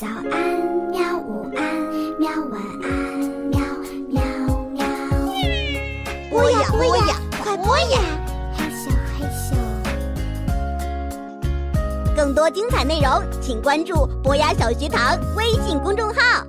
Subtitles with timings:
[0.00, 0.32] 早安，
[0.90, 1.18] 喵！
[1.18, 1.62] 午安，
[2.18, 2.30] 喵！
[2.48, 2.90] 晚安，
[3.50, 3.60] 喵
[4.08, 4.22] 喵
[4.70, 4.80] 喵！
[6.30, 8.00] 播呀播呀，快播呀！
[8.56, 9.52] 嘿咻，嘿咻。
[12.16, 16.46] 更多精彩内容，请关注博雅小学堂微信公众号。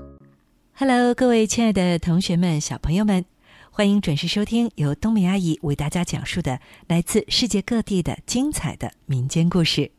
[0.73, 3.25] Hello，各位亲爱的同学们、小朋友们，
[3.69, 9.91] 欢迎准时收听由冬梅阿姨为大家讲述的来自世界各地的精彩的民间故事。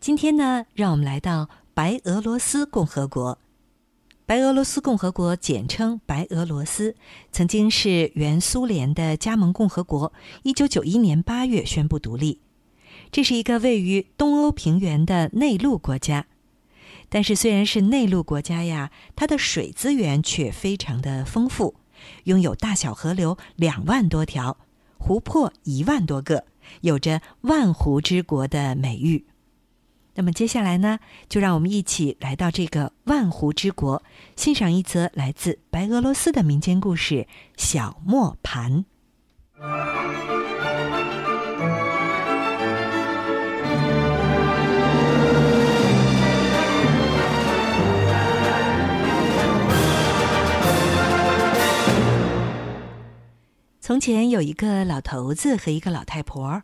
[0.00, 3.38] 今天呢，让我们来到白俄罗斯共和国。
[4.26, 6.94] 白俄罗斯共和国简称白俄罗斯，
[7.30, 10.12] 曾经是原苏联的加盟共和国。
[10.42, 12.40] 一九九一年八月宣布独立。
[13.10, 16.26] 这是一个位于东欧平原的内陆国家。
[17.08, 21.74] 但是虽然是内陆国家呀，它的水资源却非常的丰富，
[22.24, 24.58] 拥有大小河流两万多条，
[24.98, 26.44] 湖泊一万多个，
[26.82, 29.24] 有着“万湖之国”的美誉。
[30.14, 30.98] 那么接下来呢，
[31.28, 34.02] 就让我们一起来到这个万湖之国，
[34.36, 37.14] 欣赏一则来自白俄罗斯的民间故事
[37.56, 38.84] 《小磨盘》。
[53.80, 56.62] 从前有一个老头子和一个老太婆，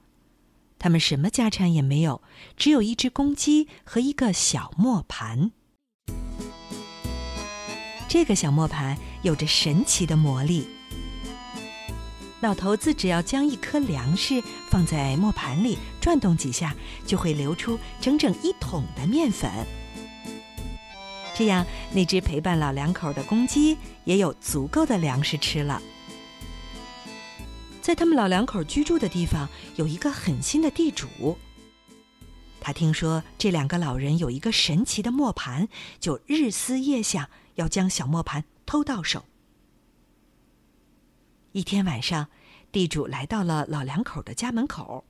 [0.79, 2.23] 他们什么家产也没有，
[2.57, 5.51] 只有一只公鸡和一个小磨盘。
[8.09, 10.67] 这个小磨盘有着神奇的魔力。
[12.41, 14.41] 老头子只要将一颗粮食
[14.71, 19.51] 放在磨盘里转动几下，就会流出整整一桶的面粉。
[21.35, 25.83] 这样，那只陪伴老两口的公鸡也有足够的粮食吃了。
[27.89, 31.39] 在他们老两口居住的地方，有一个狠心的地主。
[32.61, 39.25] 他听说这两个老人有一个神奇的磨盘，就日思夜想要将小磨盘偷到手。
[41.53, 42.29] 一天晚上，
[42.71, 45.07] 地主来到了老两口的家门口，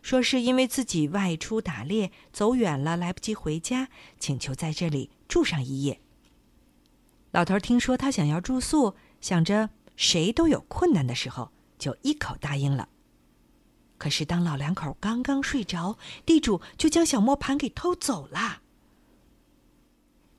[0.00, 6.00] 说是因为自己外出打猎走远了，来不及回家，请求在这里住上一夜。
[7.32, 11.50] 老头听说他想要住宿，想着谁都有困难的时候。
[11.78, 12.88] 就一口答应了。
[13.96, 15.96] 可是当老两口刚刚睡着，
[16.26, 18.60] 地主就将小磨盘给偷走了。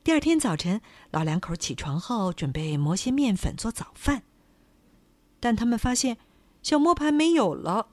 [0.04, 4.24] 第二天早晨，老两口起床后准备磨些面粉做早饭，
[5.40, 6.18] 但他们发现
[6.62, 7.88] 小磨盘没有了，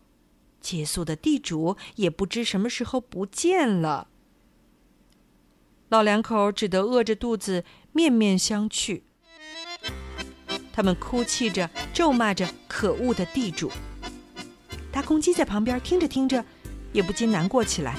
[0.60, 4.08] 借宿的地主也不知什么时候不见了。
[5.88, 9.02] 老两口只得饿着肚子面面相觑。
[10.72, 13.70] 他们哭泣着，咒骂着可恶的地主。
[14.90, 16.44] 大公鸡在旁边听着听着，
[16.92, 17.96] 也不禁难过起来。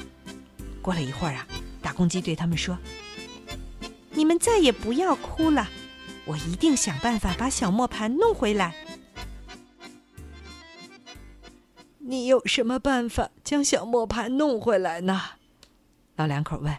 [0.82, 1.48] 过了一会儿啊，
[1.82, 2.78] 大公鸡对他们说
[4.12, 5.70] ：“你们再也不要哭了，
[6.26, 8.76] 我一定想办法把小磨盘弄回来。”
[12.06, 15.22] 你有什么办法将小磨盘弄回来呢？
[16.16, 16.78] 老两口问。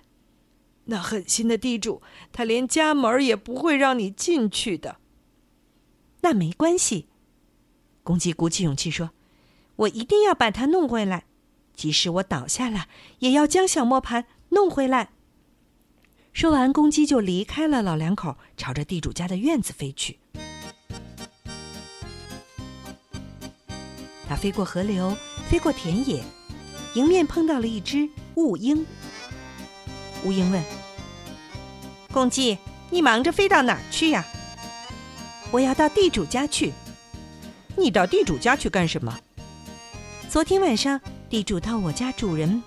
[0.84, 4.99] 那狠心的地主，他连家门也不会让你进去的。
[6.24, 7.06] 那没关系，
[8.02, 9.10] 公鸡鼓起勇气说
[9.76, 11.26] ：“我一定要把它弄回来，
[11.76, 12.86] 即使我倒下了，
[13.18, 15.10] 也要将小磨盘弄回来。”
[16.32, 20.18] 说完，公鸡就离开了老两口，朝着地主家的院子飞去。
[24.26, 25.14] 它飞过河流，
[25.50, 26.24] 飞过田野，
[26.94, 28.86] 迎面碰到了一只雾鹰。
[30.24, 30.64] 乌鹰问
[32.10, 32.56] ：“公鸡，
[32.88, 34.24] 你忙着飞到哪儿去呀？”
[35.54, 36.72] 我要到地主家去。
[37.76, 39.16] 你到地主家去干什么？
[40.28, 41.00] 昨天晚上，
[41.31, 42.60] 地主到我家主人。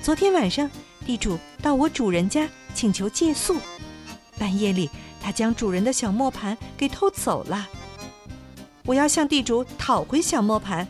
[0.00, 0.70] 昨天晚上，
[1.04, 3.56] 地主到我主人家请求借宿。
[4.38, 4.88] 半夜里，
[5.20, 7.68] 他将主人的小磨盘给偷走了。
[8.84, 10.86] 我要向地主讨回小磨盘。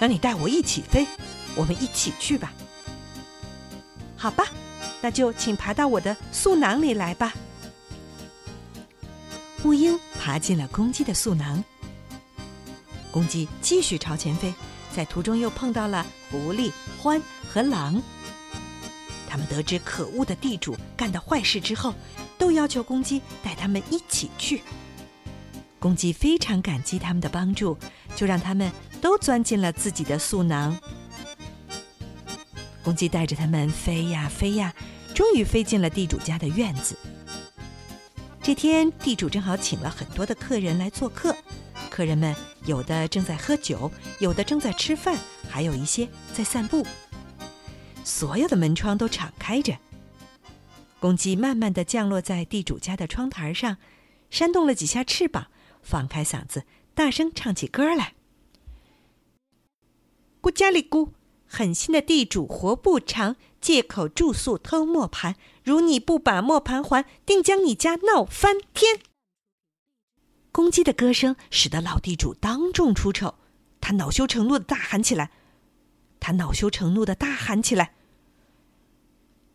[0.00, 1.06] 那你带我一起飞，
[1.54, 2.52] 我们一起去吧。
[4.16, 4.46] 好吧，
[5.00, 7.32] 那就请爬到我的素囊里来吧。
[9.66, 11.62] 乌鹰爬进了公鸡的嗉囊，
[13.10, 14.54] 公鸡继续朝前飞，
[14.94, 16.70] 在途中又碰到了狐狸、
[17.02, 17.20] 獾
[17.52, 18.00] 和狼。
[19.28, 21.92] 他们得知可恶的地主干的坏事之后，
[22.38, 24.62] 都要求公鸡带他们一起去。
[25.80, 27.76] 公鸡非常感激他们的帮助，
[28.14, 28.70] 就让他们
[29.00, 30.78] 都钻进了自己的嗉囊。
[32.84, 34.72] 公鸡带着他们飞呀飞呀，
[35.12, 36.96] 终于飞进了地主家的院子。
[38.46, 41.34] 这天，地主正好请了很多的客人来做客，
[41.90, 42.32] 客人们
[42.64, 43.90] 有的正在喝酒，
[44.20, 45.18] 有的正在吃饭，
[45.50, 46.86] 还有一些在散步。
[48.04, 49.76] 所有的门窗都敞开着。
[51.00, 53.78] 公鸡慢慢的降落在地主家的窗台上，
[54.30, 55.48] 扇动了几下翅膀，
[55.82, 56.62] 放开嗓子，
[56.94, 58.14] 大声唱起歌来。
[60.40, 61.10] 咕家里咕，
[61.48, 65.34] 狠心的地主活不长，借口住宿偷磨盘。
[65.66, 69.00] 如你不把磨盘还，定将你家闹翻天。
[70.52, 73.34] 公鸡的歌声使得老地主当众出丑，
[73.80, 75.32] 他恼羞成怒的大喊起来。
[76.20, 77.96] 他恼羞成怒的大喊起来：“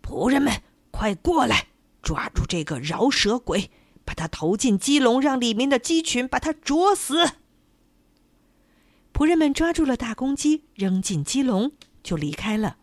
[0.03, 0.61] 仆人们，
[0.91, 1.67] 快过来，
[2.01, 3.71] 抓住这个饶舌鬼，
[4.03, 7.35] 把他投进鸡笼，让里面的鸡群把他啄死。”
[9.15, 11.71] 仆人们抓住了大公鸡，扔进鸡笼，
[12.03, 12.75] 就离开了。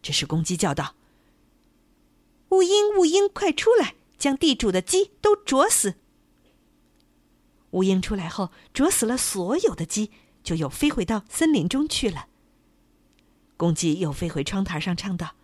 [0.00, 0.94] 这时，公鸡叫道
[2.50, 5.94] ：“乌鹰，乌鹰，快出来，将地主的鸡都啄死！”
[7.72, 10.10] 乌鹰出来后，啄死了所有的鸡，
[10.42, 12.28] 就又飞回到森林中去了。
[13.56, 15.34] 公鸡又飞回窗台上，唱道：“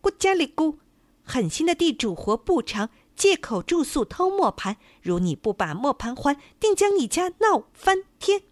[0.00, 0.76] 咕加里咕，
[1.24, 4.76] 狠心的地主活不长，借口住宿偷磨盘。
[5.02, 8.42] 如你不把磨盘还，定将你家闹翻天。”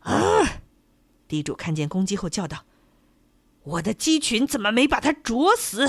[0.00, 0.62] 啊！
[1.26, 2.64] 地主看见公鸡后叫道
[3.68, 5.86] ：“我的鸡群怎么没把它啄死？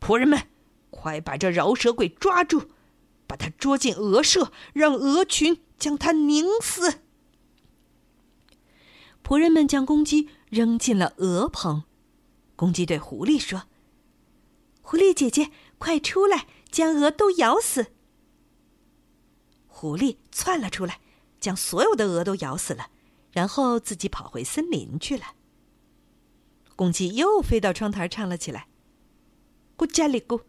[0.00, 0.48] 仆人们，
[0.90, 2.70] 快把这饶舌鬼抓住，
[3.26, 7.00] 把他捉进鹅舍，让鹅群将他拧死。”
[9.22, 11.84] 仆人们将公鸡扔进了鹅棚。
[12.56, 13.64] 公鸡对狐狸说
[14.80, 17.88] ：“狐狸姐姐，快出来，将鹅都咬死。”
[19.68, 21.00] 狐狸窜了出来，
[21.38, 22.88] 将所有的鹅都咬死了，
[23.30, 25.34] 然后自己跑回森林去了。
[26.78, 28.68] 公鸡又飞到窗台唱了起来
[29.76, 30.42] ：“咕家里咕，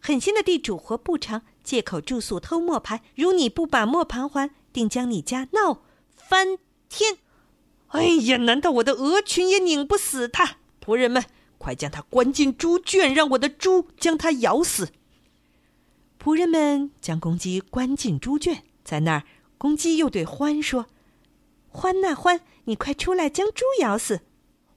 [0.00, 3.00] 狠心的地主活不长，借口住宿偷磨盘。
[3.16, 5.80] 如你不把磨盘还，定将你家闹
[6.14, 6.58] 翻
[6.90, 7.16] 天。”
[7.88, 8.36] 哎呀！
[8.36, 10.56] 难道我的鹅群也拧不死它？
[10.84, 11.24] 仆人们，
[11.56, 14.90] 快将它关进猪圈，让我的猪将它咬死。
[16.22, 19.24] 仆人们将公鸡关进猪圈，在那儿，
[19.56, 20.84] 公鸡又对獾说
[21.72, 24.20] ：“獾呐獾，你快出来将猪咬死。”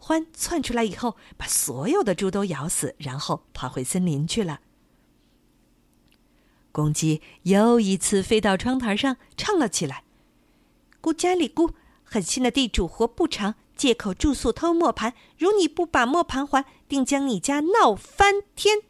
[0.05, 4.59] 獾窜出来以后，把所有的猪都咬死，然后跑回森林去了。
[6.71, 10.03] 公鸡又一次飞到窗台上，唱了起来
[11.01, 11.71] ：“咕家里咕。”
[12.07, 15.15] 狠心的地主活不长，借口住宿偷磨盘。
[15.39, 18.83] 如你不把磨盘还，定将你家闹翻天。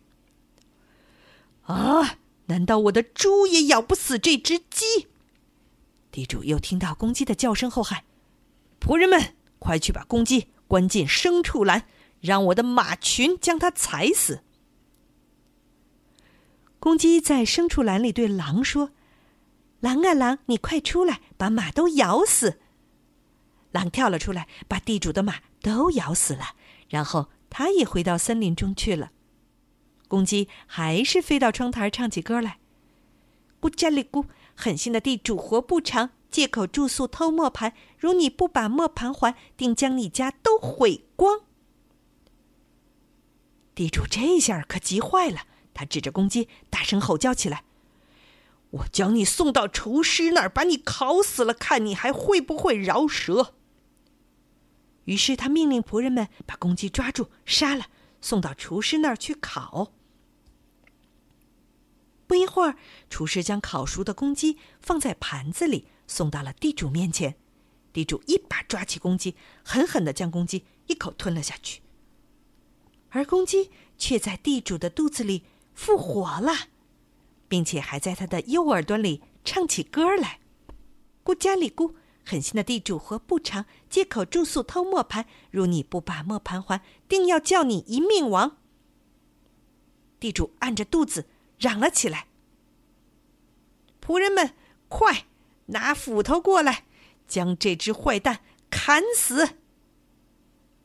[1.64, 2.18] 啊！
[2.48, 5.08] 难道我的猪也咬不死这只鸡？
[6.12, 8.04] 地主又听到公鸡的叫声后喊
[8.80, 11.86] ：“仆人们，快去把公鸡关进牲畜栏，
[12.22, 14.42] 让我的马群将它踩死。”
[16.80, 18.92] 公鸡在牲畜栏里对狼说
[19.82, 22.60] ：“狼啊狼，你快出来，把马都咬死。”
[23.72, 26.56] 狼跳了出来，把地主的马都咬死了，
[26.88, 29.12] 然后他也回到森林中去了。
[30.08, 32.60] 公鸡还是飞到窗台唱起歌来
[33.60, 34.26] ：“咕叽里咕，
[34.56, 37.74] 狠心的地主活不长，借口住宿偷磨盘。
[37.98, 41.40] 如你不把磨盘还，定将你家都毁光。”
[43.74, 45.44] 地主这下可急坏了，
[45.74, 47.64] 他指着公鸡大声吼叫起来
[48.72, 53.56] ：“我将你送到厨师那儿，把你烤死了，看你还会不会饶舌！”
[55.06, 57.86] 于是他命令仆人们把公鸡抓住、杀了，
[58.20, 59.94] 送到厨师那儿去烤。
[62.28, 62.76] 不一会儿，
[63.10, 67.36] 厨师将烤熟的公鸡放在盘子里，送到了地主面前。
[67.94, 71.82] 地主一把抓起公鸡，狠狠的将公鸡一口吞了下去。
[73.10, 75.44] 而公鸡却在地主的肚子里
[75.74, 76.54] 复活了，
[77.48, 80.42] 并且还在他的右耳朵里唱起歌来
[81.24, 81.96] ：“咕家里咕。”
[82.28, 85.28] 狠心的地主活不长，借口住宿偷磨盘。
[85.52, 88.58] 如你不把磨盘还，定要叫你一命亡。
[90.20, 91.28] 地主按着肚子
[91.60, 92.26] 嚷了起来
[94.02, 94.56] ：“仆人们，
[94.90, 95.28] 快
[95.68, 96.86] 拿斧头过来，
[97.28, 99.58] 将这只坏蛋砍死！”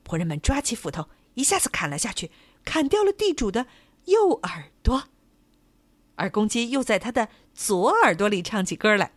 [0.05, 2.31] 仆人们抓起斧头，一下子砍了下去，
[2.65, 3.67] 砍掉了地主的
[4.07, 5.05] 右耳朵，
[6.17, 9.13] 而公鸡又在他的左耳朵里唱起歌来。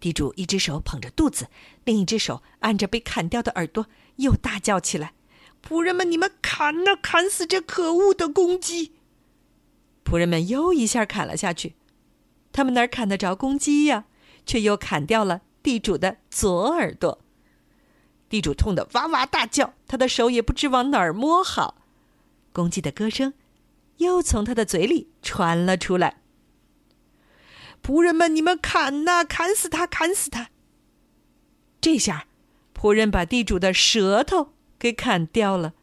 [0.00, 1.48] 地主一只手捧着肚子，
[1.84, 5.14] 另一只手按着被砍掉的耳朵，又大叫起来
[5.66, 8.92] ：“仆人们，你们砍呐，砍死这可恶的公鸡！”
[10.04, 11.74] 仆人们又一下砍了下去，
[12.54, 14.04] 他们哪儿砍得着公鸡呀？
[14.46, 17.20] 却又砍掉了地主的左耳朵。
[18.28, 21.78] 地主痛得哇哇大叫，他的手也不知往哪儿摸好。
[22.52, 23.34] 公鸡的歌声
[23.96, 26.20] 又从他的嘴里传了出来。
[27.82, 30.50] 仆人们，你们砍呐，砍死他，砍死他！
[31.80, 32.26] 这下，
[32.72, 35.74] 仆人把地主的舌头给砍掉了，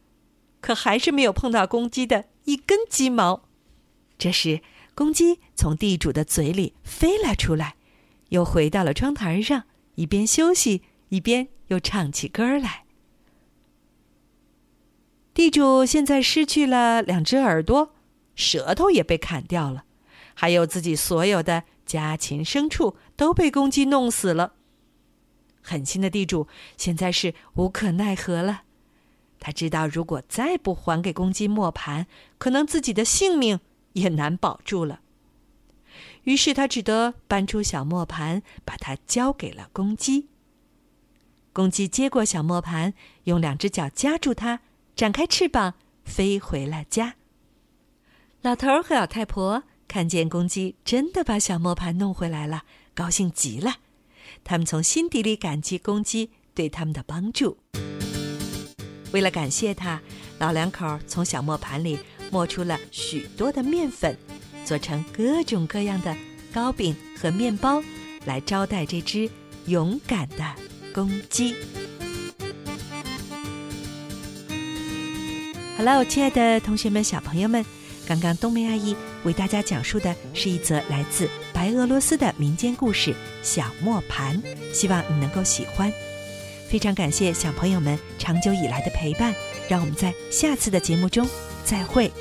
[0.62, 3.44] 可还是没有碰到公鸡的一根鸡毛。
[4.18, 4.62] 这时，
[4.94, 7.76] 公鸡从地主的嘴里飞了出来，
[8.30, 9.64] 又回到了窗台上，
[9.96, 12.84] 一边休息一边又唱起歌来。
[15.34, 17.96] 地主现在失去了两只耳朵，
[18.36, 19.86] 舌头也被砍掉了，
[20.34, 24.54] 还有自己所有的家禽牲畜都被公鸡弄死了。
[25.62, 28.64] 狠心的地主现在是无可奈何了，
[29.40, 32.08] 他知道如果再不还给公鸡磨盘，
[32.38, 33.62] 可能自己的性命
[33.94, 35.02] 也难保住了。
[36.24, 40.28] 于是他只得搬出小磨盘，把它交给了公鸡。
[41.54, 42.94] 公鸡接过小磨盘，
[43.26, 44.62] 用两只脚夹住它。
[44.94, 47.16] 展开翅膀，飞回了家。
[48.42, 53.78] 老头和老太婆看见公鸡真的把小磨盘弄回来了，高兴极了。
[54.44, 57.58] 他们从心底里感激公鸡对他们的帮助。
[59.12, 60.02] 为了感谢他，
[60.40, 62.00] 老两口从小磨盘里
[62.32, 64.18] 磨出了许多的面粉，
[64.66, 66.16] 做成各种各样的
[66.54, 67.84] 糕饼和面包，
[68.26, 69.30] 来招待这只
[69.68, 70.44] 勇敢的
[70.94, 71.54] 公鸡。
[75.78, 77.66] 好了，我亲爱的同学们、小朋友们，
[78.08, 83.12] 刚刚冬梅阿姨为大家讲述的是一则来自白俄罗斯的民间故事
[83.42, 84.42] 《小磨盘》，
[84.74, 85.92] 希望你能够喜欢。
[86.70, 89.34] 非常感谢小朋友们长久以来的陪伴，
[89.68, 91.28] 让我们在下次的节目中
[91.64, 92.12] 再会。